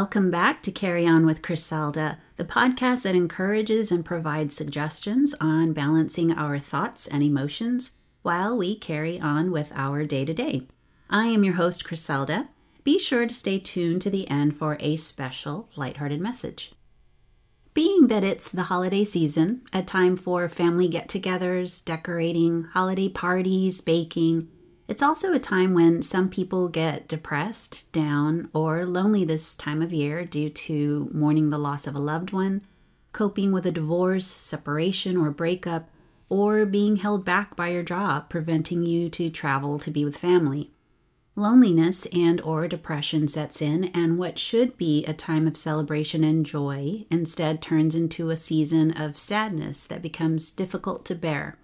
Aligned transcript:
welcome 0.00 0.30
back 0.30 0.62
to 0.62 0.72
Carry 0.72 1.06
On 1.06 1.26
with 1.26 1.42
Criselda, 1.42 2.16
the 2.36 2.44
podcast 2.44 3.02
that 3.02 3.14
encourages 3.14 3.92
and 3.92 4.02
provides 4.02 4.56
suggestions 4.56 5.34
on 5.42 5.74
balancing 5.74 6.32
our 6.32 6.58
thoughts 6.58 7.06
and 7.06 7.22
emotions 7.22 7.98
while 8.22 8.56
we 8.56 8.74
carry 8.74 9.20
on 9.20 9.50
with 9.50 9.70
our 9.74 10.06
day 10.06 10.24
to 10.24 10.32
day. 10.32 10.66
I 11.10 11.26
am 11.26 11.44
your 11.44 11.56
host, 11.56 11.84
Criselda. 11.84 12.48
Be 12.82 12.98
sure 12.98 13.26
to 13.26 13.34
stay 13.34 13.58
tuned 13.58 14.00
to 14.00 14.08
the 14.08 14.26
end 14.30 14.56
for 14.56 14.78
a 14.80 14.96
special 14.96 15.68
lighthearted 15.76 16.18
message. 16.18 16.72
Being 17.74 18.06
that 18.06 18.24
it's 18.24 18.48
the 18.48 18.72
holiday 18.72 19.04
season, 19.04 19.60
a 19.70 19.82
time 19.82 20.16
for 20.16 20.48
family 20.48 20.88
get 20.88 21.08
togethers, 21.08 21.84
decorating, 21.84 22.62
holiday 22.72 23.10
parties, 23.10 23.82
baking, 23.82 24.48
it's 24.90 25.02
also 25.02 25.32
a 25.32 25.38
time 25.38 25.72
when 25.72 26.02
some 26.02 26.28
people 26.28 26.66
get 26.66 27.06
depressed, 27.06 27.92
down, 27.92 28.50
or 28.52 28.84
lonely 28.84 29.24
this 29.24 29.54
time 29.54 29.82
of 29.82 29.92
year 29.92 30.24
due 30.24 30.50
to 30.50 31.08
mourning 31.14 31.50
the 31.50 31.58
loss 31.58 31.86
of 31.86 31.94
a 31.94 32.00
loved 32.00 32.32
one, 32.32 32.62
coping 33.12 33.52
with 33.52 33.64
a 33.64 33.70
divorce, 33.70 34.26
separation, 34.26 35.16
or 35.16 35.30
breakup, 35.30 35.88
or 36.28 36.66
being 36.66 36.96
held 36.96 37.24
back 37.24 37.54
by 37.54 37.68
your 37.68 37.84
job, 37.84 38.28
preventing 38.28 38.82
you 38.82 39.08
to 39.08 39.30
travel 39.30 39.78
to 39.78 39.92
be 39.92 40.04
with 40.04 40.16
family. 40.16 40.72
Loneliness 41.36 42.06
and 42.06 42.40
or 42.40 42.66
depression 42.66 43.28
sets 43.28 43.62
in 43.62 43.84
and 43.94 44.18
what 44.18 44.40
should 44.40 44.76
be 44.76 45.04
a 45.04 45.14
time 45.14 45.46
of 45.46 45.56
celebration 45.56 46.24
and 46.24 46.44
joy 46.44 47.06
instead 47.12 47.62
turns 47.62 47.94
into 47.94 48.30
a 48.30 48.36
season 48.36 48.90
of 48.90 49.20
sadness 49.20 49.86
that 49.86 50.02
becomes 50.02 50.50
difficult 50.50 51.04
to 51.04 51.14
bear. 51.14 51.56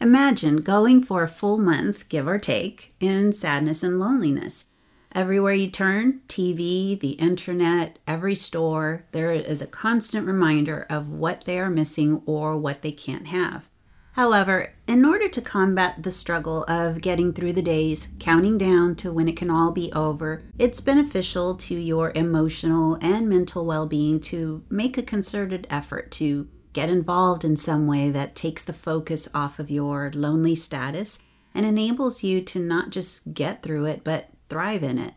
Imagine 0.00 0.58
going 0.58 1.02
for 1.02 1.22
a 1.22 1.28
full 1.28 1.56
month, 1.56 2.08
give 2.10 2.28
or 2.28 2.38
take, 2.38 2.94
in 3.00 3.32
sadness 3.32 3.82
and 3.82 3.98
loneliness. 3.98 4.72
Everywhere 5.12 5.54
you 5.54 5.70
turn, 5.70 6.20
TV, 6.28 7.00
the 7.00 7.12
internet, 7.12 7.98
every 8.06 8.34
store, 8.34 9.06
there 9.12 9.32
is 9.32 9.62
a 9.62 9.66
constant 9.66 10.26
reminder 10.26 10.86
of 10.90 11.08
what 11.08 11.44
they 11.44 11.58
are 11.58 11.70
missing 11.70 12.22
or 12.26 12.58
what 12.58 12.82
they 12.82 12.92
can't 12.92 13.28
have. 13.28 13.70
However, 14.12 14.74
in 14.86 15.04
order 15.04 15.28
to 15.28 15.40
combat 15.40 16.02
the 16.02 16.10
struggle 16.10 16.64
of 16.68 17.00
getting 17.00 17.32
through 17.32 17.54
the 17.54 17.62
days, 17.62 18.14
counting 18.18 18.58
down 18.58 18.94
to 18.96 19.12
when 19.12 19.28
it 19.28 19.36
can 19.36 19.50
all 19.50 19.70
be 19.70 19.90
over, 19.92 20.42
it's 20.58 20.80
beneficial 20.80 21.54
to 21.54 21.74
your 21.74 22.12
emotional 22.14 22.98
and 23.00 23.28
mental 23.28 23.64
well 23.64 23.86
being 23.86 24.20
to 24.20 24.62
make 24.68 24.98
a 24.98 25.02
concerted 25.02 25.66
effort 25.70 26.10
to 26.12 26.48
Get 26.76 26.90
involved 26.90 27.42
in 27.42 27.56
some 27.56 27.86
way 27.86 28.10
that 28.10 28.34
takes 28.36 28.62
the 28.62 28.74
focus 28.74 29.30
off 29.32 29.58
of 29.58 29.70
your 29.70 30.12
lonely 30.14 30.54
status 30.54 31.20
and 31.54 31.64
enables 31.64 32.22
you 32.22 32.42
to 32.42 32.60
not 32.60 32.90
just 32.90 33.32
get 33.32 33.62
through 33.62 33.86
it, 33.86 34.04
but 34.04 34.28
thrive 34.50 34.82
in 34.82 34.98
it. 34.98 35.14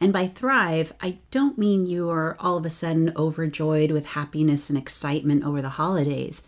And 0.00 0.12
by 0.12 0.28
thrive, 0.28 0.92
I 1.00 1.18
don't 1.32 1.58
mean 1.58 1.84
you 1.84 2.08
are 2.10 2.36
all 2.38 2.58
of 2.58 2.64
a 2.64 2.70
sudden 2.70 3.12
overjoyed 3.16 3.90
with 3.90 4.06
happiness 4.06 4.70
and 4.70 4.78
excitement 4.78 5.42
over 5.42 5.60
the 5.60 5.70
holidays. 5.70 6.46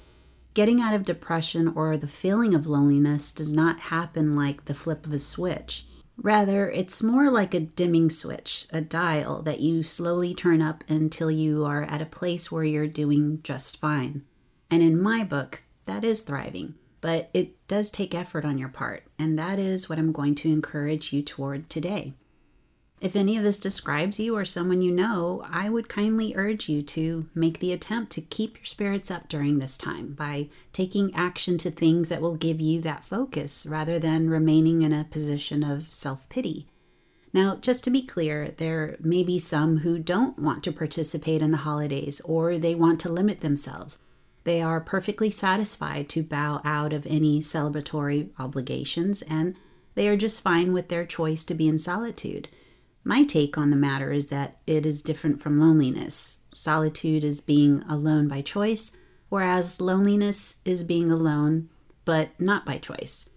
Getting 0.55 0.81
out 0.81 0.95
of 0.95 1.05
depression 1.05 1.73
or 1.75 1.97
the 1.97 2.07
feeling 2.07 2.55
of 2.55 2.69
loneliness 2.69 3.33
does 3.33 3.53
not 3.53 3.81
happen 3.81 4.37
like 4.37 4.67
the 4.67 4.75
flip 4.75 5.05
of 5.05 5.13
a 5.13 5.19
switch. 5.19 5.87
Rather, 6.17 6.71
it's 6.71 7.03
more 7.03 7.33
like 7.33 7.53
a 7.53 7.59
dimming 7.59 8.11
switch, 8.11 8.69
a 8.71 8.81
dial 8.81 9.43
that 9.43 9.59
you 9.59 9.83
slowly 9.83 10.35
turn 10.35 10.63
up 10.63 10.85
until 10.89 11.33
you 11.33 11.65
are 11.65 11.83
at 11.83 12.01
a 12.01 12.07
place 12.07 12.53
where 12.53 12.63
you're 12.63 12.87
doing 12.87 13.41
just 13.43 13.81
fine. 13.81 14.23
And 14.73 14.83
in 14.83 14.99
my 14.99 15.23
book, 15.23 15.65
that 15.85 16.03
is 16.03 16.23
thriving, 16.23 16.77
but 17.03 17.29
it 17.35 17.69
does 17.69 17.91
take 17.91 18.15
effort 18.15 18.47
on 18.47 18.57
your 18.57 18.71
part, 18.71 19.05
and 19.19 19.39
that 19.39 19.59
is 19.59 19.91
what 19.91 19.99
I'm 19.99 20.13
going 20.13 20.35
to 20.37 20.51
encourage 20.51 21.13
you 21.13 21.21
toward 21.21 21.69
today. 21.69 22.15
If 22.99 23.15
any 23.15 23.37
of 23.37 23.43
this 23.43 23.59
describes 23.59 24.19
you 24.19 24.35
or 24.35 24.47
someone 24.47 24.81
you 24.81 24.91
know, 24.91 25.45
I 25.47 25.69
would 25.69 25.91
kindly 25.91 26.33
urge 26.35 26.71
you 26.71 26.81
to 26.85 27.29
make 27.35 27.59
the 27.59 27.71
attempt 27.71 28.13
to 28.13 28.23
keep 28.23 28.57
your 28.57 28.65
spirits 28.65 29.11
up 29.11 29.29
during 29.29 29.59
this 29.59 29.77
time 29.77 30.15
by 30.15 30.49
taking 30.73 31.15
action 31.15 31.59
to 31.59 31.71
things 31.71 32.09
that 32.09 32.23
will 32.23 32.37
give 32.37 32.59
you 32.59 32.81
that 32.81 33.05
focus 33.05 33.67
rather 33.69 33.99
than 33.99 34.31
remaining 34.31 34.81
in 34.81 34.95
a 34.95 35.05
position 35.05 35.63
of 35.63 35.93
self 35.93 36.27
pity. 36.31 36.67
Now, 37.35 37.57
just 37.57 37.85
to 37.85 37.91
be 37.91 38.07
clear, 38.07 38.55
there 38.57 38.97
may 39.01 39.23
be 39.23 39.39
some 39.39 39.81
who 39.81 39.99
don't 39.99 40.39
want 40.39 40.65
to 40.65 40.73
participate 40.73 41.43
in 41.43 41.51
the 41.51 41.59
holidays 41.59 42.23
or 42.23 42.57
they 42.57 42.75
want 42.75 43.01
to 43.01 43.13
limit 43.13 43.43
themselves. 43.43 43.99
They 44.45 44.61
are 44.61 44.81
perfectly 44.81 45.31
satisfied 45.31 46.09
to 46.11 46.23
bow 46.23 46.61
out 46.65 46.93
of 46.93 47.07
any 47.07 47.41
celebratory 47.41 48.31
obligations, 48.39 49.23
and 49.23 49.55
they 49.95 50.09
are 50.09 50.17
just 50.17 50.41
fine 50.41 50.73
with 50.73 50.89
their 50.89 51.07
choice 51.07 51.45
to 51.45 51.55
be 51.55 51.69
in 51.69 51.79
solitude. 51.79 52.49
My 53.05 53.25
take 53.25 53.59
on 53.59 53.71
the 53.71 53.77
matter 53.77 54.13
is 54.13 54.29
that 54.29 54.59
it 54.67 54.87
is 54.87 55.03
different 55.03 55.41
from 55.41 55.59
loneliness. 55.59 56.41
Solitude 56.55 57.25
is 57.25 57.41
being 57.41 57.83
alone 57.89 58.29
by 58.29 58.43
choice, 58.43 58.97
whereas 59.29 59.81
loneliness 59.81 60.61
is 60.65 60.83
being 60.83 61.11
alone, 61.11 61.69
but 62.05 62.31
not 62.41 62.67
by 62.67 62.79
choice. 62.79 63.29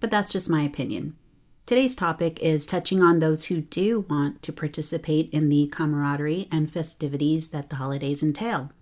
But 0.00 0.10
that's 0.10 0.32
just 0.32 0.50
my 0.50 0.62
opinion. 0.62 1.16
Today's 1.66 1.94
topic 1.94 2.40
is 2.40 2.66
touching 2.66 3.00
on 3.00 3.18
those 3.18 3.44
who 3.44 3.60
do 3.60 4.06
want 4.08 4.42
to 4.42 4.52
participate 4.52 5.30
in 5.30 5.50
the 5.50 5.68
camaraderie 5.68 6.48
and 6.50 6.70
festivities 6.70 7.50
that 7.50 7.70
the 7.70 7.76
holidays 7.76 8.22
entail. 8.22 8.72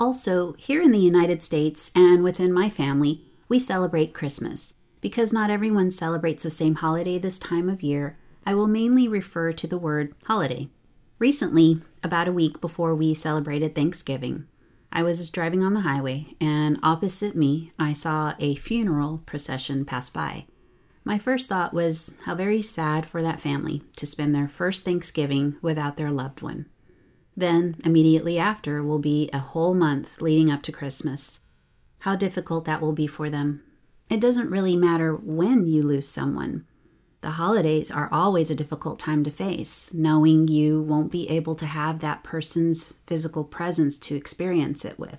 Also, 0.00 0.54
here 0.54 0.80
in 0.80 0.92
the 0.92 0.98
United 0.98 1.42
States 1.42 1.90
and 1.94 2.24
within 2.24 2.54
my 2.54 2.70
family, 2.70 3.20
we 3.50 3.58
celebrate 3.58 4.14
Christmas. 4.14 4.74
Because 5.02 5.30
not 5.30 5.50
everyone 5.50 5.90
celebrates 5.90 6.42
the 6.42 6.48
same 6.48 6.76
holiday 6.76 7.18
this 7.18 7.38
time 7.38 7.68
of 7.68 7.82
year, 7.82 8.16
I 8.46 8.54
will 8.54 8.66
mainly 8.66 9.06
refer 9.08 9.52
to 9.52 9.66
the 9.66 9.76
word 9.76 10.14
holiday. 10.24 10.70
Recently, 11.18 11.82
about 12.02 12.28
a 12.28 12.32
week 12.32 12.62
before 12.62 12.94
we 12.94 13.12
celebrated 13.12 13.74
Thanksgiving, 13.74 14.46
I 14.90 15.02
was 15.02 15.28
driving 15.28 15.62
on 15.62 15.74
the 15.74 15.80
highway, 15.80 16.34
and 16.40 16.78
opposite 16.82 17.36
me, 17.36 17.72
I 17.78 17.92
saw 17.92 18.32
a 18.40 18.54
funeral 18.54 19.22
procession 19.26 19.84
pass 19.84 20.08
by. 20.08 20.46
My 21.04 21.18
first 21.18 21.46
thought 21.50 21.74
was 21.74 22.14
how 22.24 22.34
very 22.34 22.62
sad 22.62 23.04
for 23.04 23.20
that 23.22 23.40
family 23.40 23.82
to 23.96 24.06
spend 24.06 24.34
their 24.34 24.48
first 24.48 24.82
Thanksgiving 24.82 25.56
without 25.60 25.98
their 25.98 26.10
loved 26.10 26.40
one. 26.40 26.66
Then, 27.36 27.76
immediately 27.84 28.38
after, 28.38 28.82
will 28.82 28.98
be 28.98 29.30
a 29.32 29.38
whole 29.38 29.74
month 29.74 30.20
leading 30.20 30.50
up 30.50 30.62
to 30.62 30.72
Christmas. 30.72 31.40
How 32.00 32.16
difficult 32.16 32.64
that 32.64 32.80
will 32.80 32.92
be 32.92 33.06
for 33.06 33.30
them. 33.30 33.62
It 34.08 34.20
doesn't 34.20 34.50
really 34.50 34.76
matter 34.76 35.14
when 35.14 35.66
you 35.66 35.82
lose 35.82 36.08
someone. 36.08 36.66
The 37.20 37.32
holidays 37.32 37.90
are 37.90 38.08
always 38.10 38.50
a 38.50 38.54
difficult 38.54 38.98
time 38.98 39.22
to 39.24 39.30
face, 39.30 39.92
knowing 39.92 40.48
you 40.48 40.80
won't 40.80 41.12
be 41.12 41.28
able 41.28 41.54
to 41.56 41.66
have 41.66 41.98
that 41.98 42.24
person's 42.24 42.98
physical 43.06 43.44
presence 43.44 43.98
to 43.98 44.16
experience 44.16 44.84
it 44.84 44.98
with. 44.98 45.18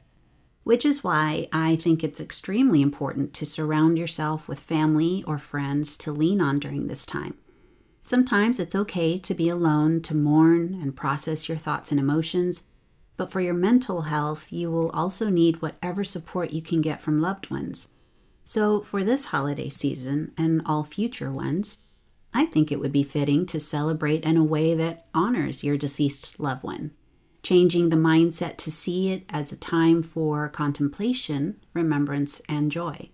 Which 0.63 0.83
is 0.83 1.03
why 1.03 1.47
I 1.53 1.75
think 1.75 2.03
it's 2.03 2.19
extremely 2.19 2.81
important 2.81 3.33
to 3.35 3.45
surround 3.45 3.97
yourself 3.97 4.47
with 4.47 4.59
family 4.59 5.23
or 5.27 5.37
friends 5.37 5.95
to 5.97 6.11
lean 6.11 6.41
on 6.41 6.59
during 6.59 6.87
this 6.87 7.05
time. 7.05 7.35
Sometimes 8.01 8.59
it's 8.59 8.75
okay 8.75 9.17
to 9.19 9.33
be 9.33 9.47
alone 9.47 10.01
to 10.01 10.15
mourn 10.15 10.79
and 10.81 10.95
process 10.95 11.47
your 11.47 11.57
thoughts 11.57 11.91
and 11.91 11.99
emotions, 11.99 12.63
but 13.15 13.31
for 13.31 13.41
your 13.41 13.53
mental 13.53 14.01
health, 14.01 14.51
you 14.51 14.71
will 14.71 14.89
also 14.89 15.29
need 15.29 15.61
whatever 15.61 16.03
support 16.03 16.51
you 16.51 16.61
can 16.61 16.81
get 16.81 16.99
from 16.99 17.21
loved 17.21 17.51
ones. 17.51 17.89
So, 18.43 18.81
for 18.81 19.03
this 19.03 19.25
holiday 19.25 19.69
season 19.69 20.33
and 20.37 20.61
all 20.65 20.83
future 20.83 21.31
ones, 21.31 21.85
I 22.33 22.45
think 22.45 22.71
it 22.71 22.79
would 22.79 22.91
be 22.91 23.03
fitting 23.03 23.45
to 23.47 23.59
celebrate 23.59 24.23
in 24.23 24.37
a 24.37 24.43
way 24.43 24.73
that 24.73 25.05
honors 25.13 25.63
your 25.63 25.77
deceased 25.77 26.39
loved 26.39 26.63
one, 26.63 26.91
changing 27.43 27.89
the 27.89 27.97
mindset 27.97 28.57
to 28.57 28.71
see 28.71 29.11
it 29.11 29.25
as 29.29 29.51
a 29.51 29.57
time 29.57 30.01
for 30.01 30.49
contemplation, 30.49 31.57
remembrance, 31.73 32.41
and 32.49 32.71
joy. 32.71 33.09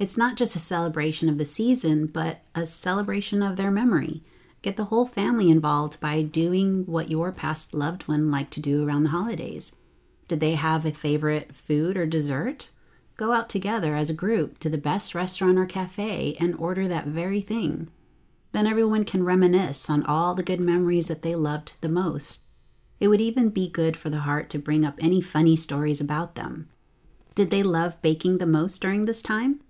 It's 0.00 0.16
not 0.16 0.36
just 0.36 0.56
a 0.56 0.60
celebration 0.60 1.28
of 1.28 1.36
the 1.36 1.44
season, 1.44 2.06
but 2.06 2.40
a 2.54 2.64
celebration 2.64 3.42
of 3.42 3.56
their 3.56 3.70
memory. 3.70 4.22
Get 4.62 4.78
the 4.78 4.86
whole 4.86 5.04
family 5.04 5.50
involved 5.50 6.00
by 6.00 6.22
doing 6.22 6.86
what 6.86 7.10
your 7.10 7.32
past 7.32 7.74
loved 7.74 8.08
one 8.08 8.30
liked 8.30 8.50
to 8.54 8.62
do 8.62 8.82
around 8.82 9.02
the 9.02 9.10
holidays. 9.10 9.76
Did 10.26 10.40
they 10.40 10.54
have 10.54 10.86
a 10.86 10.92
favorite 10.92 11.54
food 11.54 11.98
or 11.98 12.06
dessert? 12.06 12.70
Go 13.18 13.32
out 13.32 13.50
together 13.50 13.94
as 13.94 14.08
a 14.08 14.14
group 14.14 14.58
to 14.60 14.70
the 14.70 14.78
best 14.78 15.14
restaurant 15.14 15.58
or 15.58 15.66
cafe 15.66 16.34
and 16.40 16.56
order 16.56 16.88
that 16.88 17.06
very 17.06 17.42
thing. 17.42 17.90
Then 18.52 18.66
everyone 18.66 19.04
can 19.04 19.22
reminisce 19.22 19.90
on 19.90 20.02
all 20.06 20.34
the 20.34 20.42
good 20.42 20.60
memories 20.60 21.08
that 21.08 21.20
they 21.20 21.34
loved 21.34 21.74
the 21.82 21.90
most. 21.90 22.44
It 23.00 23.08
would 23.08 23.20
even 23.20 23.50
be 23.50 23.68
good 23.68 23.98
for 23.98 24.08
the 24.08 24.20
heart 24.20 24.48
to 24.50 24.58
bring 24.58 24.82
up 24.82 24.98
any 24.98 25.20
funny 25.20 25.56
stories 25.56 26.00
about 26.00 26.36
them. 26.36 26.70
Did 27.34 27.50
they 27.50 27.62
love 27.62 28.00
baking 28.00 28.38
the 28.38 28.46
most 28.46 28.80
during 28.80 29.04
this 29.04 29.20
time? 29.20 29.60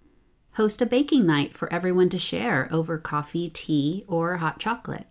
Host 0.60 0.82
a 0.82 0.84
baking 0.84 1.24
night 1.24 1.56
for 1.56 1.72
everyone 1.72 2.10
to 2.10 2.18
share 2.18 2.68
over 2.70 2.98
coffee, 2.98 3.48
tea, 3.48 4.04
or 4.06 4.36
hot 4.36 4.58
chocolate. 4.58 5.06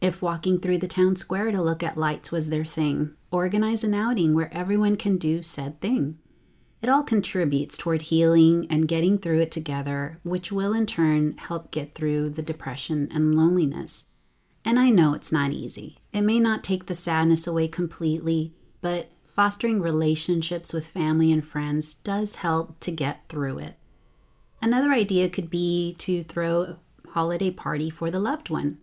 If 0.00 0.20
walking 0.20 0.58
through 0.58 0.78
the 0.78 0.88
town 0.88 1.14
square 1.14 1.52
to 1.52 1.62
look 1.62 1.84
at 1.84 1.96
lights 1.96 2.32
was 2.32 2.50
their 2.50 2.64
thing, 2.64 3.14
organize 3.30 3.84
an 3.84 3.94
outing 3.94 4.34
where 4.34 4.52
everyone 4.52 4.96
can 4.96 5.16
do 5.16 5.44
said 5.44 5.80
thing. 5.80 6.18
It 6.82 6.88
all 6.88 7.04
contributes 7.04 7.76
toward 7.76 8.02
healing 8.02 8.66
and 8.68 8.88
getting 8.88 9.16
through 9.18 9.38
it 9.38 9.52
together, 9.52 10.18
which 10.24 10.50
will 10.50 10.72
in 10.72 10.86
turn 10.86 11.36
help 11.36 11.70
get 11.70 11.94
through 11.94 12.30
the 12.30 12.42
depression 12.42 13.08
and 13.12 13.36
loneliness. 13.36 14.10
And 14.64 14.76
I 14.76 14.90
know 14.90 15.14
it's 15.14 15.30
not 15.30 15.52
easy. 15.52 15.98
It 16.12 16.22
may 16.22 16.40
not 16.40 16.64
take 16.64 16.86
the 16.86 16.96
sadness 16.96 17.46
away 17.46 17.68
completely, 17.68 18.54
but 18.80 19.12
fostering 19.28 19.80
relationships 19.80 20.72
with 20.72 20.84
family 20.88 21.30
and 21.30 21.46
friends 21.46 21.94
does 21.94 22.34
help 22.34 22.80
to 22.80 22.90
get 22.90 23.28
through 23.28 23.60
it. 23.60 23.76
Another 24.62 24.90
idea 24.90 25.28
could 25.28 25.48
be 25.48 25.94
to 25.98 26.22
throw 26.24 26.62
a 26.62 26.78
holiday 27.10 27.50
party 27.50 27.88
for 27.88 28.10
the 28.10 28.20
loved 28.20 28.50
one. 28.50 28.78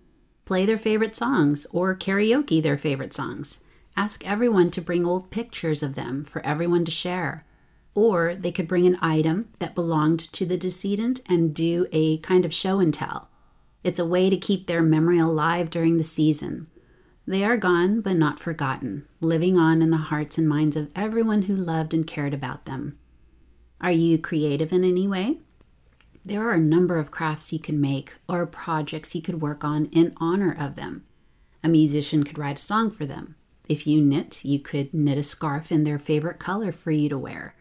Play 0.45 0.65
their 0.65 0.77
favorite 0.77 1.15
songs 1.15 1.67
or 1.71 1.95
karaoke 1.95 2.61
their 2.61 2.77
favorite 2.77 3.13
songs. 3.13 3.63
Ask 3.95 4.25
everyone 4.25 4.69
to 4.71 4.81
bring 4.81 5.05
old 5.05 5.29
pictures 5.29 5.83
of 5.83 5.95
them 5.95 6.23
for 6.23 6.45
everyone 6.45 6.85
to 6.85 6.91
share. 6.91 7.45
Or 7.93 8.35
they 8.35 8.51
could 8.51 8.67
bring 8.67 8.85
an 8.85 8.97
item 9.01 9.49
that 9.59 9.75
belonged 9.75 10.31
to 10.33 10.45
the 10.45 10.57
decedent 10.57 11.19
and 11.27 11.53
do 11.53 11.87
a 11.91 12.17
kind 12.19 12.45
of 12.45 12.53
show 12.53 12.79
and 12.79 12.93
tell. 12.93 13.29
It's 13.83 13.99
a 13.99 14.05
way 14.05 14.29
to 14.29 14.37
keep 14.37 14.67
their 14.67 14.83
memory 14.83 15.19
alive 15.19 15.69
during 15.69 15.97
the 15.97 16.03
season. 16.03 16.67
They 17.25 17.43
are 17.43 17.57
gone, 17.57 18.01
but 18.01 18.15
not 18.15 18.39
forgotten, 18.39 19.07
living 19.19 19.57
on 19.57 19.81
in 19.81 19.89
the 19.89 19.97
hearts 19.97 20.37
and 20.37 20.47
minds 20.47 20.75
of 20.75 20.91
everyone 20.95 21.43
who 21.43 21.55
loved 21.55 21.93
and 21.93 22.07
cared 22.07 22.33
about 22.33 22.65
them. 22.65 22.97
Are 23.81 23.91
you 23.91 24.17
creative 24.17 24.71
in 24.71 24.83
any 24.83 25.07
way? 25.07 25.39
There 26.27 26.45
are 26.45 26.55
a 26.55 26.59
number 26.59 26.99
of 26.99 27.09
crafts 27.09 27.53
you 27.53 27.59
can 27.59 27.79
make 27.79 28.15
or 28.27 28.45
projects 28.45 29.15
you 29.15 29.21
could 29.21 29.39
work 29.39 29.63
on 29.63 29.85
in 29.93 30.13
honor 30.17 30.53
of 30.59 30.75
them. 30.75 31.05
A 31.63 31.69
musician 31.69 32.25
could 32.25 32.37
write 32.37 32.59
a 32.59 32.61
song 32.61 32.91
for 32.91 33.05
them. 33.05 33.35
If 33.69 33.87
you 33.87 34.01
knit, 34.01 34.43
you 34.43 34.59
could 34.59 34.93
knit 34.93 35.17
a 35.17 35.23
scarf 35.23 35.71
in 35.71 35.85
their 35.85 35.97
favorite 35.97 36.37
color 36.37 36.73
for 36.73 36.91
you 36.91 37.07
to 37.07 37.17
wear. 37.17 37.55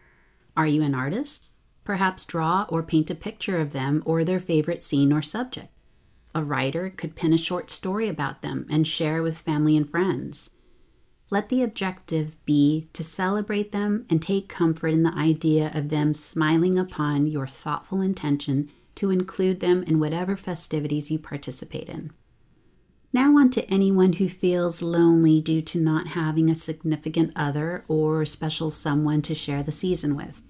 Are 0.57 0.67
you 0.67 0.83
an 0.83 0.93
artist? 0.93 1.51
Perhaps 1.85 2.25
draw 2.25 2.65
or 2.67 2.83
paint 2.83 3.09
a 3.09 3.15
picture 3.15 3.57
of 3.57 3.71
them 3.71 4.03
or 4.05 4.25
their 4.25 4.41
favorite 4.41 4.83
scene 4.83 5.13
or 5.13 5.21
subject. 5.21 5.69
A 6.35 6.43
writer 6.43 6.89
could 6.89 7.15
pen 7.15 7.31
a 7.31 7.37
short 7.37 7.69
story 7.69 8.09
about 8.09 8.41
them 8.41 8.67
and 8.69 8.85
share 8.85 9.23
with 9.23 9.39
family 9.39 9.77
and 9.77 9.89
friends. 9.89 10.56
Let 11.29 11.49
the 11.49 11.61
objective 11.61 12.37
be 12.45 12.87
to 12.93 13.03
celebrate 13.03 13.73
them 13.73 14.05
and 14.09 14.21
take 14.21 14.47
comfort 14.47 14.89
in 14.89 15.03
the 15.03 15.13
idea 15.13 15.71
of 15.73 15.89
them 15.89 16.13
smiling 16.13 16.79
upon 16.79 17.27
your 17.27 17.47
thoughtful 17.47 17.99
intention 17.99 18.69
to 18.95 19.11
include 19.11 19.59
them 19.59 19.83
in 19.83 19.99
whatever 19.99 20.37
festivities 20.37 21.11
you 21.11 21.19
participate 21.19 21.89
in. 21.89 22.11
Now, 23.11 23.37
on 23.37 23.49
to 23.51 23.69
anyone 23.69 24.13
who 24.13 24.29
feels 24.29 24.81
lonely 24.81 25.41
due 25.41 25.61
to 25.63 25.81
not 25.81 26.07
having 26.07 26.49
a 26.49 26.55
significant 26.55 27.33
other 27.35 27.83
or 27.87 28.25
special 28.25 28.69
someone 28.69 29.21
to 29.23 29.35
share 29.35 29.63
the 29.63 29.71
season 29.71 30.15
with. 30.15 30.43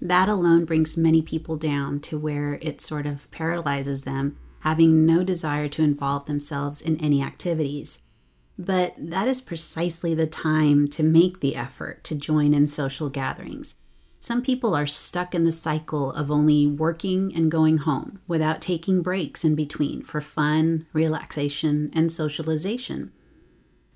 That 0.00 0.28
alone 0.28 0.64
brings 0.64 0.96
many 0.96 1.22
people 1.22 1.56
down 1.56 2.00
to 2.00 2.18
where 2.18 2.54
it 2.62 2.80
sort 2.80 3.06
of 3.06 3.30
paralyzes 3.30 4.04
them, 4.04 4.36
having 4.60 5.06
no 5.06 5.22
desire 5.24 5.68
to 5.68 5.82
involve 5.82 6.26
themselves 6.26 6.82
in 6.82 6.96
any 6.98 7.22
activities. 7.22 8.05
But 8.58 8.94
that 8.98 9.28
is 9.28 9.40
precisely 9.40 10.14
the 10.14 10.26
time 10.26 10.88
to 10.88 11.02
make 11.02 11.40
the 11.40 11.56
effort 11.56 12.04
to 12.04 12.14
join 12.14 12.54
in 12.54 12.66
social 12.66 13.10
gatherings. 13.10 13.82
Some 14.18 14.42
people 14.42 14.74
are 14.74 14.86
stuck 14.86 15.34
in 15.34 15.44
the 15.44 15.52
cycle 15.52 16.10
of 16.12 16.30
only 16.30 16.66
working 16.66 17.32
and 17.34 17.50
going 17.50 17.78
home 17.78 18.18
without 18.26 18.60
taking 18.60 19.02
breaks 19.02 19.44
in 19.44 19.54
between 19.54 20.02
for 20.02 20.20
fun, 20.20 20.86
relaxation, 20.92 21.90
and 21.94 22.10
socialization. 22.10 23.12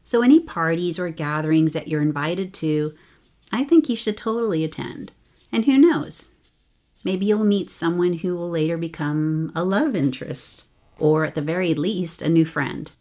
So, 0.05 0.23
any 0.23 0.41
parties 0.41 0.99
or 0.99 1.09
gatherings 1.11 1.73
that 1.73 1.89
you're 1.89 2.03
invited 2.03 2.53
to, 2.55 2.95
I 3.51 3.65
think 3.65 3.89
you 3.89 3.97
should 3.97 4.17
totally 4.17 4.63
attend. 4.63 5.13
And 5.51 5.65
who 5.65 5.79
knows? 5.79 6.33
Maybe 7.03 7.27
you'll 7.27 7.45
meet 7.45 7.71
someone 7.71 8.15
who 8.15 8.37
will 8.37 8.51
later 8.51 8.77
become 8.77 9.51
a 9.55 9.65
love 9.65 9.97
interest, 9.97 10.67
or 10.99 11.25
at 11.25 11.35
the 11.35 11.43
very 11.43 11.75
least, 11.75 12.23
a 12.23 12.29
new 12.29 12.45
friend. 12.45 12.93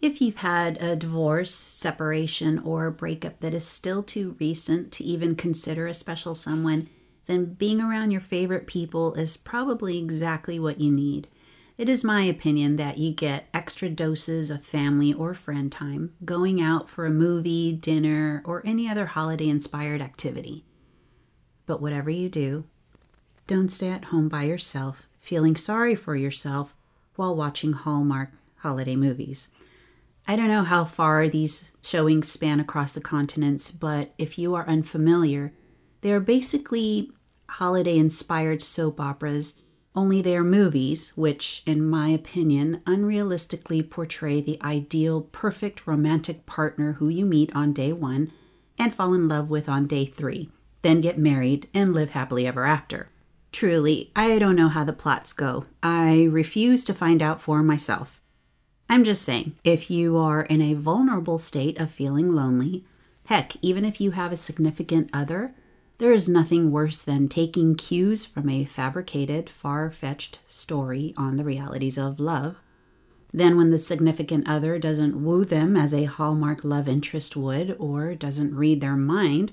If 0.00 0.20
you've 0.20 0.36
had 0.36 0.80
a 0.80 0.94
divorce, 0.94 1.54
separation, 1.54 2.58
or 2.58 2.90
breakup 2.90 3.38
that 3.38 3.54
is 3.54 3.66
still 3.66 4.02
too 4.02 4.36
recent 4.38 4.92
to 4.92 5.04
even 5.04 5.34
consider 5.34 5.86
a 5.86 5.94
special 5.94 6.34
someone, 6.34 6.88
then 7.26 7.54
being 7.54 7.80
around 7.80 8.10
your 8.10 8.20
favorite 8.20 8.66
people 8.66 9.14
is 9.14 9.36
probably 9.36 9.98
exactly 9.98 10.60
what 10.60 10.80
you 10.80 10.92
need. 10.92 11.28
It 11.78 11.88
is 11.88 12.04
my 12.04 12.22
opinion 12.22 12.76
that 12.76 12.98
you 12.98 13.12
get 13.12 13.48
extra 13.52 13.88
doses 13.88 14.50
of 14.50 14.64
family 14.64 15.12
or 15.12 15.34
friend 15.34 15.72
time 15.72 16.14
going 16.24 16.60
out 16.60 16.88
for 16.88 17.04
a 17.04 17.10
movie, 17.10 17.72
dinner, 17.72 18.42
or 18.44 18.62
any 18.64 18.88
other 18.88 19.06
holiday 19.06 19.48
inspired 19.48 20.00
activity. 20.00 20.64
But 21.66 21.82
whatever 21.82 22.10
you 22.10 22.28
do, 22.28 22.64
don't 23.46 23.70
stay 23.70 23.88
at 23.88 24.06
home 24.06 24.28
by 24.28 24.44
yourself 24.44 25.08
feeling 25.20 25.56
sorry 25.56 25.94
for 25.94 26.14
yourself 26.14 26.74
while 27.16 27.34
watching 27.34 27.72
Hallmark 27.72 28.30
holiday 28.58 28.94
movies. 28.94 29.48
I 30.28 30.34
don't 30.34 30.48
know 30.48 30.64
how 30.64 30.84
far 30.84 31.28
these 31.28 31.72
showings 31.82 32.30
span 32.30 32.58
across 32.58 32.92
the 32.92 33.00
continents, 33.00 33.70
but 33.70 34.12
if 34.18 34.38
you 34.38 34.54
are 34.54 34.68
unfamiliar, 34.68 35.52
they 36.00 36.12
are 36.12 36.20
basically 36.20 37.12
holiday 37.48 37.96
inspired 37.96 38.60
soap 38.60 39.00
operas, 39.00 39.62
only 39.94 40.20
they 40.20 40.36
are 40.36 40.44
movies, 40.44 41.16
which, 41.16 41.62
in 41.64 41.88
my 41.88 42.08
opinion, 42.08 42.82
unrealistically 42.84 43.88
portray 43.88 44.40
the 44.40 44.60
ideal, 44.62 45.22
perfect 45.22 45.86
romantic 45.86 46.44
partner 46.44 46.94
who 46.94 47.08
you 47.08 47.24
meet 47.24 47.54
on 47.54 47.72
day 47.72 47.92
one 47.92 48.30
and 48.78 48.92
fall 48.92 49.14
in 49.14 49.28
love 49.28 49.48
with 49.48 49.68
on 49.68 49.86
day 49.86 50.04
three, 50.04 50.50
then 50.82 51.00
get 51.00 51.18
married 51.18 51.68
and 51.72 51.94
live 51.94 52.10
happily 52.10 52.46
ever 52.46 52.66
after. 52.66 53.08
Truly, 53.52 54.12
I 54.14 54.38
don't 54.38 54.56
know 54.56 54.68
how 54.68 54.84
the 54.84 54.92
plots 54.92 55.32
go. 55.32 55.64
I 55.82 56.24
refuse 56.24 56.84
to 56.84 56.92
find 56.92 57.22
out 57.22 57.40
for 57.40 57.62
myself. 57.62 58.20
I'm 58.88 59.02
just 59.02 59.22
saying, 59.22 59.56
if 59.64 59.90
you 59.90 60.16
are 60.16 60.42
in 60.42 60.62
a 60.62 60.74
vulnerable 60.74 61.38
state 61.38 61.78
of 61.80 61.90
feeling 61.90 62.32
lonely, 62.32 62.84
heck, 63.26 63.56
even 63.62 63.84
if 63.84 64.00
you 64.00 64.12
have 64.12 64.32
a 64.32 64.36
significant 64.36 65.10
other, 65.12 65.54
there 65.98 66.12
is 66.12 66.28
nothing 66.28 66.70
worse 66.70 67.02
than 67.02 67.28
taking 67.28 67.74
cues 67.74 68.24
from 68.24 68.48
a 68.48 68.64
fabricated, 68.64 69.50
far 69.50 69.90
fetched 69.90 70.40
story 70.46 71.14
on 71.16 71.36
the 71.36 71.44
realities 71.44 71.98
of 71.98 72.20
love. 72.20 72.56
Then, 73.32 73.56
when 73.56 73.70
the 73.70 73.78
significant 73.78 74.48
other 74.48 74.78
doesn't 74.78 75.22
woo 75.22 75.44
them 75.44 75.76
as 75.76 75.92
a 75.92 76.04
Hallmark 76.04 76.62
love 76.62 76.86
interest 76.86 77.36
would, 77.36 77.76
or 77.78 78.14
doesn't 78.14 78.54
read 78.54 78.80
their 78.80 78.96
mind, 78.96 79.52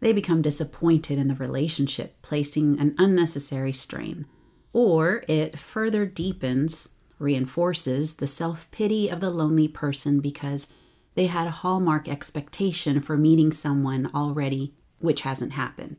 they 0.00 0.12
become 0.12 0.42
disappointed 0.42 1.18
in 1.18 1.28
the 1.28 1.34
relationship, 1.36 2.20
placing 2.20 2.80
an 2.80 2.96
unnecessary 2.98 3.72
strain. 3.72 4.26
Or 4.72 5.22
it 5.28 5.58
further 5.58 6.04
deepens 6.04 6.96
reinforces 7.22 8.16
the 8.16 8.26
self 8.26 8.70
pity 8.70 9.08
of 9.08 9.20
the 9.20 9.30
lonely 9.30 9.68
person 9.68 10.20
because 10.20 10.72
they 11.14 11.26
had 11.26 11.46
a 11.46 11.50
hallmark 11.62 12.08
expectation 12.08 13.00
for 13.00 13.16
meeting 13.16 13.52
someone 13.52 14.10
already, 14.14 14.74
which 14.98 15.22
hasn't 15.22 15.52
happened. 15.52 15.96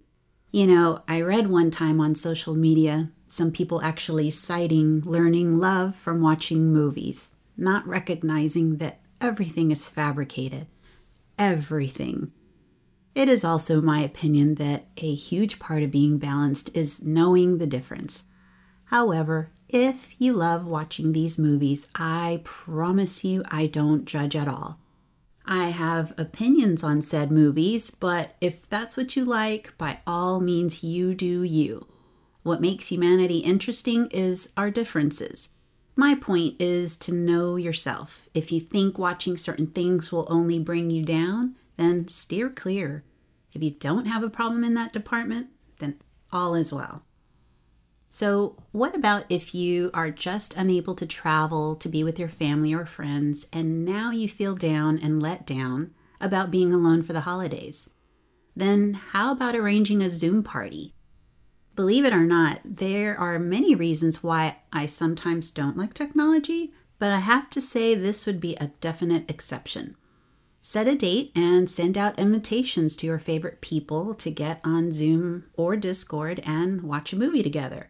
You 0.51 0.67
know, 0.67 1.01
I 1.07 1.21
read 1.21 1.49
one 1.49 1.71
time 1.71 1.99
on 1.99 2.13
social 2.13 2.53
media 2.53 3.09
some 3.33 3.51
people 3.51 3.81
actually 3.81 4.29
citing 4.29 5.01
learning 5.01 5.57
love 5.57 5.95
from 5.95 6.21
watching 6.21 6.71
movies, 6.71 7.35
not 7.57 7.87
recognizing 7.87 8.77
that 8.77 9.01
everything 9.19 9.71
is 9.71 9.89
fabricated. 9.89 10.67
Everything. 11.39 12.31
It 13.15 13.27
is 13.27 13.43
also 13.43 13.81
my 13.81 14.01
opinion 14.01 14.55
that 14.55 14.85
a 14.97 15.15
huge 15.15 15.57
part 15.57 15.81
of 15.81 15.89
being 15.89 16.19
balanced 16.19 16.75
is 16.75 17.03
knowing 17.03 17.57
the 17.57 17.65
difference. 17.65 18.25
However, 18.93 19.49
if 19.69 20.11
you 20.19 20.33
love 20.33 20.67
watching 20.67 21.13
these 21.13 21.39
movies, 21.39 21.89
I 21.95 22.41
promise 22.43 23.25
you 23.25 23.41
I 23.47 23.65
don't 23.65 24.05
judge 24.05 24.35
at 24.35 24.47
all. 24.47 24.77
I 25.47 25.69
have 25.69 26.13
opinions 26.15 26.83
on 26.83 27.01
said 27.01 27.31
movies, 27.31 27.89
but 27.89 28.35
if 28.39 28.69
that's 28.69 28.95
what 28.95 29.15
you 29.15 29.25
like, 29.25 29.75
by 29.79 30.01
all 30.05 30.39
means, 30.39 30.83
you 30.83 31.15
do 31.15 31.41
you. 31.41 31.87
What 32.43 32.61
makes 32.61 32.89
humanity 32.89 33.39
interesting 33.39 34.09
is 34.11 34.53
our 34.55 34.69
differences. 34.69 35.55
My 35.95 36.13
point 36.13 36.57
is 36.59 36.95
to 36.97 37.11
know 37.11 37.55
yourself. 37.55 38.29
If 38.35 38.51
you 38.51 38.59
think 38.59 38.99
watching 38.99 39.37
certain 39.37 39.71
things 39.71 40.11
will 40.11 40.27
only 40.29 40.59
bring 40.59 40.91
you 40.91 41.03
down, 41.03 41.55
then 41.77 42.07
steer 42.09 42.47
clear. 42.47 43.03
If 43.53 43.63
you 43.63 43.71
don't 43.71 44.05
have 44.05 44.21
a 44.21 44.29
problem 44.29 44.63
in 44.63 44.75
that 44.75 44.93
department, 44.93 45.47
then 45.79 45.99
all 46.31 46.53
is 46.53 46.71
well. 46.71 47.01
So, 48.15 48.57
what 48.71 48.93
about 48.93 49.25
if 49.31 49.55
you 49.55 49.89
are 49.91 50.11
just 50.11 50.55
unable 50.55 50.93
to 50.93 51.05
travel 51.07 51.75
to 51.77 51.89
be 51.89 52.03
with 52.03 52.19
your 52.19 52.29
family 52.29 52.71
or 52.71 52.85
friends 52.85 53.47
and 53.51 53.83
now 53.83 54.11
you 54.11 54.29
feel 54.29 54.53
down 54.53 54.99
and 54.99 55.19
let 55.19 55.47
down 55.47 55.95
about 56.21 56.51
being 56.51 56.71
alone 56.71 57.01
for 57.01 57.11
the 57.11 57.21
holidays? 57.21 57.89
Then, 58.55 58.93
how 58.93 59.31
about 59.31 59.55
arranging 59.55 60.03
a 60.03 60.11
Zoom 60.11 60.43
party? 60.43 60.93
Believe 61.75 62.05
it 62.05 62.13
or 62.13 62.23
not, 62.23 62.59
there 62.63 63.19
are 63.19 63.39
many 63.39 63.73
reasons 63.73 64.21
why 64.21 64.57
I 64.71 64.85
sometimes 64.85 65.49
don't 65.49 65.75
like 65.75 65.95
technology, 65.95 66.71
but 66.99 67.11
I 67.11 67.17
have 67.17 67.49
to 67.49 67.59
say 67.59 67.95
this 67.95 68.27
would 68.27 68.39
be 68.39 68.55
a 68.57 68.73
definite 68.79 69.27
exception. 69.27 69.97
Set 70.61 70.87
a 70.87 70.93
date 70.95 71.31
and 71.35 71.67
send 71.67 71.97
out 71.97 72.19
invitations 72.19 72.95
to 72.97 73.07
your 73.07 73.17
favorite 73.17 73.59
people 73.59 74.13
to 74.13 74.29
get 74.29 74.61
on 74.63 74.91
Zoom 74.91 75.45
or 75.55 75.75
Discord 75.75 76.41
and 76.45 76.83
watch 76.83 77.11
a 77.11 77.17
movie 77.17 77.41
together. 77.41 77.89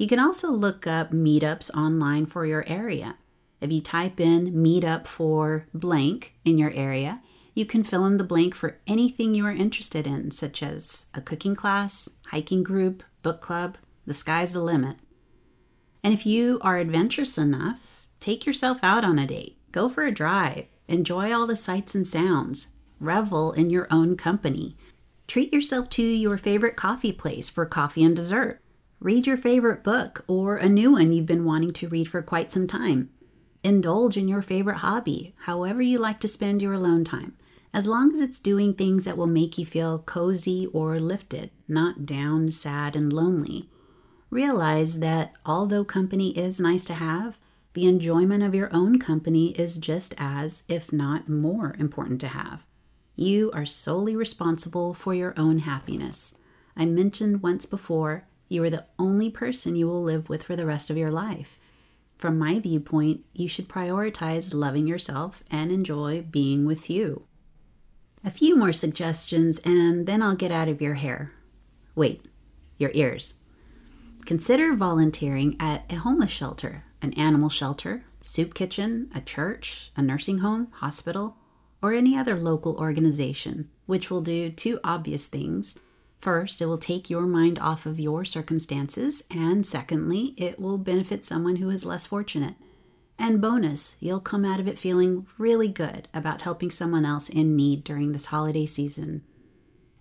You 0.00 0.06
can 0.06 0.18
also 0.18 0.50
look 0.50 0.86
up 0.86 1.10
meetups 1.10 1.76
online 1.76 2.24
for 2.24 2.46
your 2.46 2.64
area. 2.66 3.16
If 3.60 3.70
you 3.70 3.82
type 3.82 4.18
in 4.18 4.54
meetup 4.54 5.06
for 5.06 5.66
blank 5.74 6.36
in 6.42 6.56
your 6.56 6.70
area, 6.70 7.20
you 7.54 7.66
can 7.66 7.84
fill 7.84 8.06
in 8.06 8.16
the 8.16 8.24
blank 8.24 8.54
for 8.54 8.78
anything 8.86 9.34
you 9.34 9.44
are 9.44 9.52
interested 9.52 10.06
in, 10.06 10.30
such 10.30 10.62
as 10.62 11.04
a 11.12 11.20
cooking 11.20 11.54
class, 11.54 12.16
hiking 12.28 12.62
group, 12.62 13.02
book 13.22 13.42
club. 13.42 13.76
The 14.06 14.14
sky's 14.14 14.54
the 14.54 14.62
limit. 14.62 14.96
And 16.02 16.14
if 16.14 16.24
you 16.24 16.60
are 16.62 16.78
adventurous 16.78 17.36
enough, 17.36 18.06
take 18.20 18.46
yourself 18.46 18.78
out 18.82 19.04
on 19.04 19.18
a 19.18 19.26
date. 19.26 19.58
Go 19.70 19.90
for 19.90 20.06
a 20.06 20.10
drive. 20.10 20.64
Enjoy 20.88 21.30
all 21.30 21.46
the 21.46 21.56
sights 21.56 21.94
and 21.94 22.06
sounds. 22.06 22.72
Revel 23.00 23.52
in 23.52 23.68
your 23.68 23.86
own 23.90 24.16
company. 24.16 24.78
Treat 25.26 25.52
yourself 25.52 25.90
to 25.90 26.02
your 26.02 26.38
favorite 26.38 26.76
coffee 26.76 27.12
place 27.12 27.50
for 27.50 27.66
coffee 27.66 28.02
and 28.02 28.16
dessert. 28.16 28.62
Read 29.02 29.26
your 29.26 29.38
favorite 29.38 29.82
book 29.82 30.26
or 30.28 30.56
a 30.58 30.68
new 30.68 30.92
one 30.92 31.10
you've 31.10 31.24
been 31.24 31.46
wanting 31.46 31.72
to 31.72 31.88
read 31.88 32.06
for 32.06 32.20
quite 32.20 32.52
some 32.52 32.66
time. 32.66 33.08
Indulge 33.64 34.18
in 34.18 34.28
your 34.28 34.42
favorite 34.42 34.78
hobby, 34.78 35.34
however 35.44 35.80
you 35.80 35.98
like 35.98 36.20
to 36.20 36.28
spend 36.28 36.60
your 36.60 36.74
alone 36.74 37.02
time, 37.02 37.34
as 37.72 37.86
long 37.86 38.12
as 38.12 38.20
it's 38.20 38.38
doing 38.38 38.74
things 38.74 39.06
that 39.06 39.16
will 39.16 39.26
make 39.26 39.56
you 39.56 39.64
feel 39.64 40.00
cozy 40.00 40.66
or 40.74 41.00
lifted, 41.00 41.50
not 41.66 42.04
down, 42.04 42.50
sad, 42.50 42.94
and 42.94 43.10
lonely. 43.10 43.70
Realize 44.28 45.00
that 45.00 45.32
although 45.46 45.82
company 45.82 46.36
is 46.36 46.60
nice 46.60 46.84
to 46.84 46.94
have, 46.94 47.38
the 47.72 47.86
enjoyment 47.86 48.42
of 48.42 48.54
your 48.54 48.68
own 48.70 48.98
company 48.98 49.52
is 49.52 49.78
just 49.78 50.14
as, 50.18 50.64
if 50.68 50.92
not 50.92 51.26
more, 51.26 51.74
important 51.78 52.20
to 52.20 52.28
have. 52.28 52.66
You 53.16 53.50
are 53.54 53.64
solely 53.64 54.14
responsible 54.14 54.92
for 54.92 55.14
your 55.14 55.32
own 55.38 55.60
happiness. 55.60 56.38
I 56.76 56.84
mentioned 56.84 57.42
once 57.42 57.64
before, 57.64 58.26
you 58.50 58.62
are 58.64 58.68
the 58.68 58.84
only 58.98 59.30
person 59.30 59.76
you 59.76 59.86
will 59.86 60.02
live 60.02 60.28
with 60.28 60.42
for 60.42 60.56
the 60.56 60.66
rest 60.66 60.90
of 60.90 60.98
your 60.98 61.10
life. 61.10 61.56
From 62.18 62.36
my 62.36 62.58
viewpoint, 62.58 63.24
you 63.32 63.48
should 63.48 63.68
prioritize 63.68 64.52
loving 64.52 64.86
yourself 64.86 65.42
and 65.50 65.70
enjoy 65.70 66.22
being 66.22 66.66
with 66.66 66.90
you. 66.90 67.22
A 68.24 68.30
few 68.30 68.56
more 68.56 68.72
suggestions, 68.72 69.60
and 69.60 70.04
then 70.04 70.20
I'll 70.20 70.34
get 70.34 70.50
out 70.50 70.68
of 70.68 70.82
your 70.82 70.94
hair. 70.94 71.32
Wait, 71.94 72.26
your 72.76 72.90
ears. 72.92 73.34
Consider 74.26 74.74
volunteering 74.74 75.56
at 75.60 75.84
a 75.88 75.94
homeless 75.94 76.32
shelter, 76.32 76.82
an 77.00 77.12
animal 77.14 77.48
shelter, 77.48 78.04
soup 78.20 78.52
kitchen, 78.52 79.10
a 79.14 79.20
church, 79.20 79.92
a 79.96 80.02
nursing 80.02 80.38
home, 80.38 80.68
hospital, 80.72 81.36
or 81.80 81.92
any 81.92 82.18
other 82.18 82.34
local 82.34 82.76
organization, 82.76 83.70
which 83.86 84.10
will 84.10 84.20
do 84.20 84.50
two 84.50 84.80
obvious 84.82 85.28
things 85.28 85.78
First, 86.20 86.60
it 86.60 86.66
will 86.66 86.78
take 86.78 87.08
your 87.08 87.26
mind 87.26 87.58
off 87.58 87.86
of 87.86 87.98
your 87.98 88.26
circumstances, 88.26 89.24
and 89.30 89.64
secondly, 89.64 90.34
it 90.36 90.60
will 90.60 90.76
benefit 90.76 91.24
someone 91.24 91.56
who 91.56 91.70
is 91.70 91.86
less 91.86 92.04
fortunate. 92.04 92.56
And 93.18 93.40
bonus, 93.40 93.96
you'll 94.00 94.20
come 94.20 94.44
out 94.44 94.60
of 94.60 94.68
it 94.68 94.78
feeling 94.78 95.26
really 95.38 95.68
good 95.68 96.08
about 96.12 96.42
helping 96.42 96.70
someone 96.70 97.06
else 97.06 97.30
in 97.30 97.56
need 97.56 97.84
during 97.84 98.12
this 98.12 98.26
holiday 98.26 98.66
season. 98.66 99.22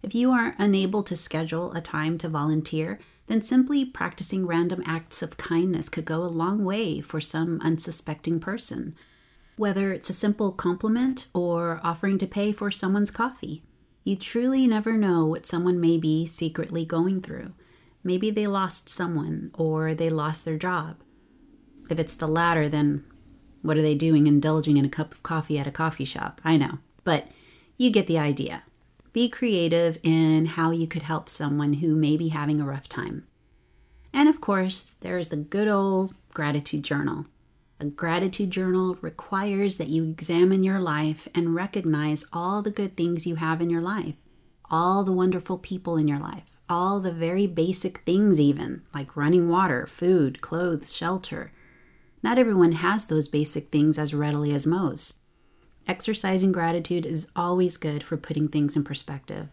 If 0.03 0.13
you 0.13 0.31
are 0.31 0.55
unable 0.57 1.03
to 1.03 1.15
schedule 1.15 1.71
a 1.71 1.81
time 1.81 2.17
to 2.19 2.29
volunteer, 2.29 2.99
then 3.27 3.41
simply 3.41 3.85
practicing 3.85 4.45
random 4.45 4.83
acts 4.85 5.21
of 5.21 5.37
kindness 5.37 5.87
could 5.87 6.05
go 6.05 6.23
a 6.23 6.25
long 6.25 6.65
way 6.65 6.99
for 6.99 7.21
some 7.21 7.61
unsuspecting 7.61 8.41
person, 8.41 8.93
whether 9.55 9.93
it's 9.93 10.09
a 10.09 10.13
simple 10.13 10.51
compliment 10.51 11.27
or 11.33 11.79
offering 11.83 12.17
to 12.17 12.27
pay 12.27 12.51
for 12.51 12.71
someone's 12.71 13.11
coffee. 13.11 13.63
You 14.03 14.15
truly 14.15 14.65
never 14.65 14.93
know 14.93 15.25
what 15.25 15.45
someone 15.45 15.79
may 15.79 15.97
be 15.97 16.25
secretly 16.25 16.85
going 16.85 17.21
through. 17.21 17.53
Maybe 18.03 18.31
they 18.31 18.47
lost 18.47 18.89
someone 18.89 19.51
or 19.53 19.93
they 19.93 20.09
lost 20.09 20.45
their 20.45 20.57
job. 20.57 20.97
If 21.89 21.99
it's 21.99 22.15
the 22.15 22.27
latter, 22.27 22.69
then 22.69 23.03
what 23.61 23.77
are 23.77 23.81
they 23.81 23.95
doing 23.95 24.27
indulging 24.27 24.77
in 24.77 24.85
a 24.85 24.89
cup 24.89 25.13
of 25.13 25.23
coffee 25.23 25.59
at 25.59 25.67
a 25.67 25.71
coffee 25.71 26.05
shop? 26.05 26.39
I 26.43 26.55
know, 26.57 26.79
but 27.03 27.27
you 27.77 27.91
get 27.91 28.07
the 28.07 28.19
idea. 28.19 28.63
Be 29.11 29.27
creative 29.27 29.99
in 30.03 30.45
how 30.45 30.71
you 30.71 30.87
could 30.87 31.01
help 31.01 31.29
someone 31.29 31.73
who 31.73 31.95
may 31.95 32.15
be 32.15 32.29
having 32.29 32.61
a 32.61 32.65
rough 32.65 32.87
time. 32.87 33.25
And 34.13 34.29
of 34.29 34.39
course, 34.39 34.95
there's 35.01 35.29
the 35.29 35.37
good 35.37 35.67
old 35.67 36.13
gratitude 36.33 36.83
journal. 36.83 37.25
A 37.81 37.85
gratitude 37.85 38.51
journal 38.51 38.97
requires 38.99 39.77
that 39.77 39.87
you 39.87 40.03
examine 40.03 40.65
your 40.65 40.79
life 40.79 41.29
and 41.33 41.55
recognize 41.55 42.25
all 42.33 42.61
the 42.61 42.71
good 42.71 42.97
things 42.97 43.25
you 43.25 43.35
have 43.35 43.61
in 43.61 43.69
your 43.69 43.81
life, 43.81 44.17
all 44.69 45.05
the 45.05 45.13
wonderful 45.13 45.57
people 45.57 45.95
in 45.95 46.05
your 46.05 46.19
life, 46.19 46.51
all 46.67 46.99
the 46.99 47.13
very 47.13 47.47
basic 47.47 47.99
things, 47.99 48.37
even 48.37 48.81
like 48.93 49.15
running 49.15 49.47
water, 49.47 49.87
food, 49.87 50.41
clothes, 50.41 50.93
shelter. 50.93 51.53
Not 52.21 52.37
everyone 52.37 52.73
has 52.73 53.07
those 53.07 53.29
basic 53.29 53.69
things 53.69 53.97
as 53.97 54.13
readily 54.13 54.53
as 54.53 54.67
most. 54.67 55.19
Exercising 55.87 56.51
gratitude 56.51 57.05
is 57.05 57.31
always 57.33 57.77
good 57.77 58.03
for 58.03 58.17
putting 58.17 58.49
things 58.49 58.75
in 58.75 58.83
perspective. 58.83 59.47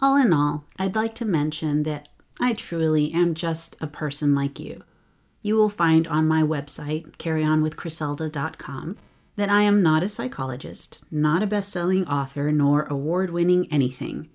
All 0.00 0.14
in 0.16 0.32
all, 0.32 0.64
I'd 0.78 0.94
like 0.94 1.16
to 1.16 1.24
mention 1.24 1.82
that 1.82 2.08
I 2.38 2.52
truly 2.52 3.12
am 3.12 3.34
just 3.34 3.76
a 3.80 3.88
person 3.88 4.32
like 4.32 4.60
you 4.60 4.84
you 5.42 5.56
will 5.56 5.68
find 5.68 6.06
on 6.06 6.26
my 6.26 6.42
website, 6.42 7.16
carryonwithcriselda.com, 7.16 8.96
that 9.36 9.48
I 9.48 9.62
am 9.62 9.82
not 9.82 10.02
a 10.02 10.08
psychologist, 10.08 11.00
not 11.10 11.42
a 11.42 11.46
best 11.46 11.70
selling 11.70 12.06
author, 12.06 12.52
nor 12.52 12.84
award 12.84 13.30
winning 13.30 13.66
anything. 13.70 14.28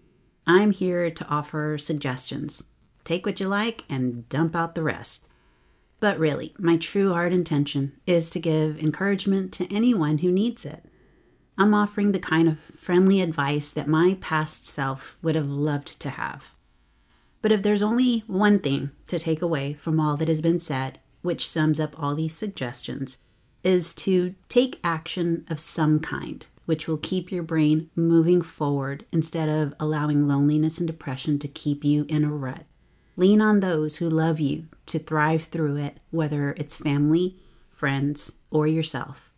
I'm 0.45 0.71
here 0.71 1.09
to 1.09 1.27
offer 1.27 1.77
suggestions. 1.77 2.71
Take 3.03 3.25
what 3.25 3.39
you 3.39 3.47
like 3.47 3.85
and 3.89 4.27
dump 4.27 4.55
out 4.55 4.75
the 4.75 4.83
rest. 4.83 5.27
But 5.99 6.19
really, 6.19 6.53
my 6.59 6.77
true 6.77 7.13
heart 7.13 7.33
intention 7.33 7.93
is 8.05 8.29
to 8.31 8.39
give 8.39 8.79
encouragement 8.79 9.51
to 9.53 9.73
anyone 9.73 10.19
who 10.19 10.31
needs 10.31 10.65
it. 10.65 10.83
I'm 11.57 11.73
offering 11.73 12.11
the 12.11 12.19
kind 12.19 12.47
of 12.47 12.59
friendly 12.59 13.19
advice 13.21 13.71
that 13.71 13.87
my 13.87 14.17
past 14.21 14.65
self 14.65 15.17
would 15.21 15.35
have 15.35 15.49
loved 15.49 15.99
to 16.01 16.11
have. 16.11 16.51
But 17.41 17.51
if 17.51 17.61
there's 17.61 17.81
only 17.81 18.19
one 18.27 18.59
thing 18.59 18.91
to 19.07 19.19
take 19.19 19.41
away 19.41 19.73
from 19.73 19.99
all 19.99 20.17
that 20.17 20.27
has 20.27 20.41
been 20.41 20.59
said, 20.59 20.99
which 21.21 21.47
sums 21.47 21.79
up 21.79 22.01
all 22.01 22.15
these 22.15 22.35
suggestions, 22.35 23.19
is 23.63 23.93
to 23.93 24.35
take 24.49 24.79
action 24.83 25.45
of 25.49 25.59
some 25.59 25.99
kind, 25.99 26.47
which 26.65 26.87
will 26.87 26.97
keep 26.97 27.31
your 27.31 27.43
brain 27.43 27.89
moving 27.95 28.41
forward 28.41 29.05
instead 29.11 29.49
of 29.49 29.73
allowing 29.79 30.27
loneliness 30.27 30.79
and 30.79 30.87
depression 30.87 31.39
to 31.39 31.47
keep 31.47 31.83
you 31.83 32.05
in 32.09 32.23
a 32.23 32.31
rut. 32.31 32.65
Lean 33.15 33.41
on 33.41 33.59
those 33.59 33.97
who 33.97 34.09
love 34.09 34.39
you 34.39 34.67
to 34.85 34.99
thrive 34.99 35.43
through 35.43 35.75
it, 35.75 35.97
whether 36.11 36.51
it's 36.51 36.75
family, 36.75 37.35
friends, 37.69 38.37
or 38.51 38.67
yourself. 38.67 39.31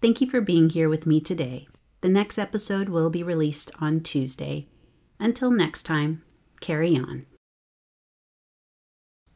Thank 0.00 0.20
you 0.20 0.26
for 0.26 0.40
being 0.40 0.70
here 0.70 0.88
with 0.88 1.06
me 1.06 1.20
today. 1.20 1.68
The 2.00 2.08
next 2.08 2.38
episode 2.38 2.88
will 2.88 3.10
be 3.10 3.22
released 3.22 3.70
on 3.80 4.00
Tuesday. 4.00 4.66
Until 5.18 5.50
next 5.50 5.84
time, 5.84 6.22
carry 6.60 6.96
on. 6.96 7.26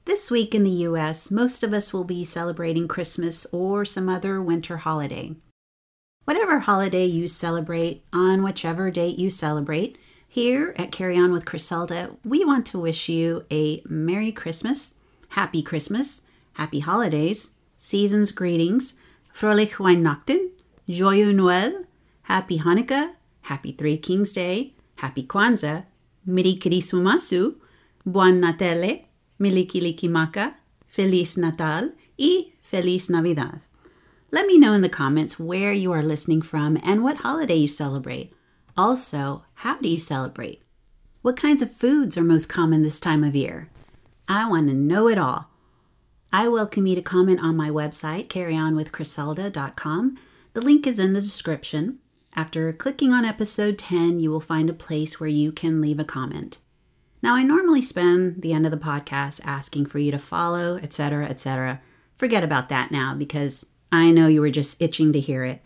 This 0.04 0.30
week 0.30 0.54
in 0.54 0.64
the 0.64 0.70
US, 0.88 1.30
most 1.30 1.62
of 1.62 1.74
us 1.74 1.92
will 1.92 2.04
be 2.04 2.24
celebrating 2.24 2.88
Christmas 2.88 3.46
or 3.52 3.84
some 3.84 4.08
other 4.08 4.40
winter 4.40 4.78
holiday. 4.78 5.36
Whatever 6.24 6.60
holiday 6.60 7.04
you 7.04 7.28
celebrate, 7.28 8.04
on 8.12 8.42
whichever 8.42 8.90
date 8.90 9.18
you 9.18 9.30
celebrate, 9.30 9.98
here 10.26 10.74
at 10.76 10.92
Carry 10.92 11.18
On 11.18 11.32
with 11.32 11.44
Criselda, 11.44 12.16
we 12.24 12.44
want 12.44 12.66
to 12.66 12.78
wish 12.78 13.08
you 13.08 13.44
a 13.50 13.82
Merry 13.86 14.30
Christmas, 14.30 14.98
Happy 15.30 15.62
Christmas, 15.62 16.22
Happy 16.54 16.80
Holidays, 16.80 17.56
Season's 17.76 18.30
Greetings, 18.30 18.94
Fröhlich 19.34 19.78
Weihnachten, 19.78 20.50
Joyeux 20.86 21.32
Noël, 21.32 21.84
Happy 22.22 22.58
Hanukkah, 22.58 23.12
Happy 23.42 23.72
Three 23.72 23.96
Kings 23.96 24.32
Day, 24.32 24.74
Happy 24.96 25.22
Kwanzaa, 25.22 25.84
Merry 26.28 26.56
Christmas, 26.56 27.32
Buon 28.04 28.38
Natale, 28.38 29.06
Mele 29.38 29.64
Kalikimaka, 29.64 30.56
Feliz 30.86 31.38
Natal, 31.38 31.92
y 32.18 32.52
Feliz 32.60 33.08
Navidad. 33.08 33.62
Let 34.30 34.46
me 34.46 34.58
know 34.58 34.74
in 34.74 34.82
the 34.82 34.90
comments 34.90 35.40
where 35.40 35.72
you 35.72 35.90
are 35.90 36.02
listening 36.02 36.42
from 36.42 36.78
and 36.82 37.02
what 37.02 37.24
holiday 37.24 37.54
you 37.54 37.66
celebrate. 37.66 38.34
Also, 38.76 39.44
how 39.54 39.78
do 39.78 39.88
you 39.88 39.98
celebrate? 39.98 40.62
What 41.22 41.38
kinds 41.38 41.62
of 41.62 41.72
foods 41.72 42.18
are 42.18 42.22
most 42.22 42.46
common 42.46 42.82
this 42.82 43.00
time 43.00 43.24
of 43.24 43.34
year? 43.34 43.70
I 44.28 44.46
want 44.46 44.68
to 44.68 44.74
know 44.74 45.08
it 45.08 45.16
all. 45.16 45.48
I 46.30 46.46
welcome 46.48 46.86
you 46.86 46.94
to 46.94 47.00
comment 47.00 47.40
on 47.40 47.56
my 47.56 47.70
website, 47.70 48.28
carryonwithcriselda.com. 48.28 50.18
The 50.52 50.60
link 50.60 50.86
is 50.86 50.98
in 50.98 51.14
the 51.14 51.22
description. 51.22 52.00
After 52.38 52.72
clicking 52.72 53.12
on 53.12 53.24
episode 53.24 53.78
10, 53.78 54.20
you 54.20 54.30
will 54.30 54.38
find 54.38 54.70
a 54.70 54.72
place 54.72 55.18
where 55.18 55.28
you 55.28 55.50
can 55.50 55.80
leave 55.80 55.98
a 55.98 56.04
comment. 56.04 56.60
Now, 57.20 57.34
I 57.34 57.42
normally 57.42 57.82
spend 57.82 58.42
the 58.42 58.52
end 58.52 58.64
of 58.64 58.70
the 58.70 58.78
podcast 58.78 59.40
asking 59.44 59.86
for 59.86 59.98
you 59.98 60.12
to 60.12 60.20
follow, 60.20 60.76
etc., 60.76 61.26
etc. 61.26 61.80
Forget 62.16 62.44
about 62.44 62.68
that 62.68 62.92
now 62.92 63.12
because 63.16 63.70
I 63.90 64.12
know 64.12 64.28
you 64.28 64.40
were 64.40 64.50
just 64.50 64.80
itching 64.80 65.12
to 65.14 65.20
hear 65.20 65.42
it. 65.42 65.62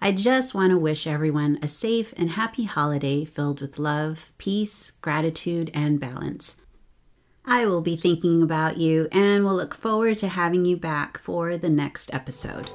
I 0.00 0.12
just 0.12 0.54
want 0.54 0.70
to 0.70 0.78
wish 0.78 1.08
everyone 1.08 1.58
a 1.60 1.66
safe 1.66 2.14
and 2.16 2.30
happy 2.30 2.62
holiday 2.62 3.24
filled 3.24 3.60
with 3.60 3.80
love, 3.80 4.30
peace, 4.38 4.92
gratitude, 4.92 5.72
and 5.74 5.98
balance. 5.98 6.60
I 7.44 7.66
will 7.66 7.80
be 7.80 7.96
thinking 7.96 8.40
about 8.40 8.76
you 8.76 9.08
and 9.10 9.44
will 9.44 9.56
look 9.56 9.74
forward 9.74 10.18
to 10.18 10.28
having 10.28 10.64
you 10.64 10.76
back 10.76 11.18
for 11.18 11.56
the 11.56 11.70
next 11.70 12.14
episode. 12.14 12.70